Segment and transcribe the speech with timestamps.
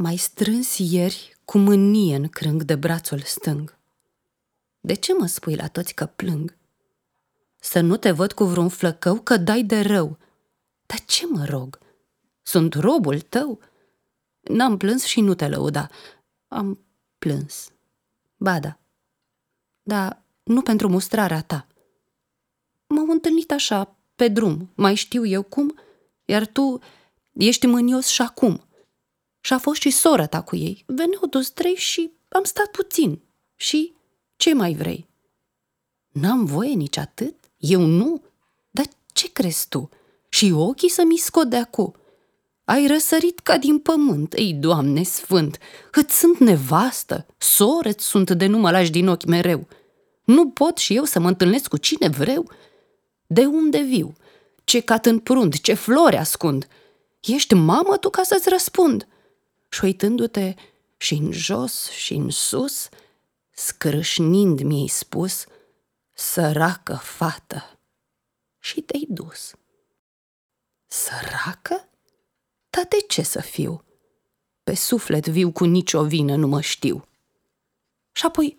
[0.00, 3.76] Mai strâns ieri cu mânie în crâng de brațul stâng.
[4.80, 6.56] De ce mă spui la toți că plâng?
[7.56, 10.18] Să nu te văd cu vreun flăcău că dai de rău.
[10.86, 11.78] Dar ce mă rog?
[12.42, 13.60] Sunt robul tău?
[14.40, 15.88] N-am plâns și nu te lăuda.
[16.48, 16.78] Am
[17.18, 17.70] plâns.
[18.36, 18.78] Ba da.
[19.82, 21.66] Dar nu pentru mustrarea ta.
[22.86, 25.78] M-au întâlnit așa, pe drum, mai știu eu cum,
[26.24, 26.80] iar tu
[27.32, 28.62] ești mânios și acum.
[29.40, 30.84] Și a fost și sora ta cu ei.
[30.86, 33.20] Veneau toți trei și am stat puțin.
[33.56, 33.92] Și
[34.36, 35.08] ce mai vrei?
[36.08, 37.34] N-am voie nici atât?
[37.56, 38.22] Eu nu?
[38.70, 39.88] Dar ce crezi tu?
[40.28, 41.94] Și ochii să-mi scot de acu.
[42.64, 45.58] Ai răsărit ca din pământ, ei, Doamne sfânt,
[45.92, 49.68] îți sunt nevastă, soră sunt de nu mă lași din ochi mereu.
[50.24, 52.50] Nu pot și eu să mă întâlnesc cu cine vreau?
[53.26, 54.14] De unde viu?
[54.64, 56.68] Ce cat în prund, ce flori ascund?
[57.20, 59.08] Ești mamă tu ca să-ți răspund?
[59.68, 60.54] Și uitându-te
[60.96, 62.88] și în jos și în sus,
[63.50, 65.44] scrâșnind mi-ai spus,
[66.12, 67.78] săracă fată,
[68.58, 69.54] și te-ai dus.
[70.86, 71.88] Săracă?
[72.70, 73.84] Dar de ce să fiu?
[74.62, 77.04] Pe suflet viu cu nicio vină nu mă știu.
[78.12, 78.58] Și apoi,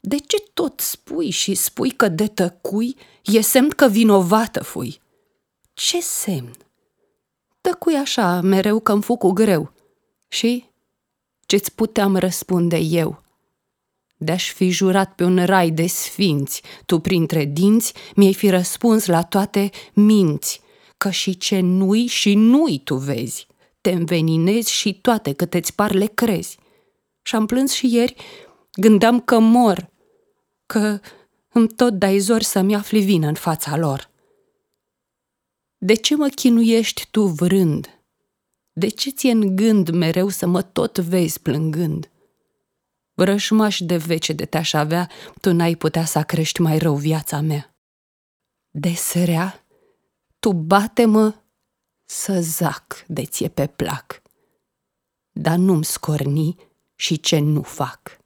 [0.00, 5.00] de ce tot spui și spui că de tăcui e semn că vinovată fui?
[5.72, 6.56] Ce semn?
[7.60, 9.72] Tăcui așa mereu că-mi fu cu greu.
[10.28, 10.64] Și
[11.46, 13.22] ce-ți puteam răspunde eu?
[14.16, 19.22] De-aș fi jurat pe un rai de sfinți, tu printre dinți mi-ai fi răspuns la
[19.22, 20.60] toate minți,
[20.96, 23.46] că și ce nu-i și nu-i tu vezi.
[23.80, 26.58] Te înveninezi și toate câte-ți par le crezi.
[27.22, 28.14] Și-am plâns și ieri,
[28.72, 29.90] gândeam că mor,
[30.66, 31.00] că
[31.52, 34.10] îmi tot dai zor să-mi afli vină în fața lor.
[35.78, 37.95] De ce mă chinuiești tu vrând?
[38.78, 42.10] De ce ți în gând mereu să mă tot vezi plângând?
[43.14, 45.10] Vrășmaș de vece de te-aș avea,
[45.40, 47.76] tu n-ai putea să crești mai rău viața mea.
[48.70, 49.66] De sărea,
[50.38, 51.34] tu bate-mă
[52.04, 54.22] să zac de ție pe plac,
[55.32, 56.56] dar nu-mi scorni
[56.94, 58.18] și ce nu fac.